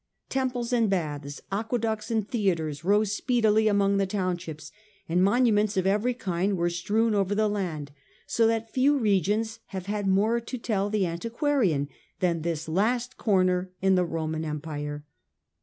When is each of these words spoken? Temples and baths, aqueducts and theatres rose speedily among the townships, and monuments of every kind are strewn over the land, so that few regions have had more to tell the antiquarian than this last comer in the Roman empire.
Temples 0.29 0.73
and 0.73 0.89
baths, 0.89 1.41
aqueducts 1.51 2.09
and 2.09 2.27
theatres 2.27 2.83
rose 2.83 3.11
speedily 3.11 3.67
among 3.67 3.97
the 3.97 4.07
townships, 4.07 4.71
and 5.07 5.23
monuments 5.23 5.77
of 5.77 5.85
every 5.85 6.15
kind 6.15 6.59
are 6.59 6.69
strewn 6.71 7.13
over 7.13 7.35
the 7.35 7.47
land, 7.47 7.91
so 8.25 8.47
that 8.47 8.73
few 8.73 8.97
regions 8.97 9.59
have 9.67 9.85
had 9.85 10.07
more 10.07 10.39
to 10.39 10.57
tell 10.57 10.89
the 10.89 11.05
antiquarian 11.05 11.87
than 12.19 12.41
this 12.41 12.67
last 12.67 13.17
comer 13.17 13.69
in 13.79 13.93
the 13.93 14.03
Roman 14.03 14.43
empire. 14.43 15.05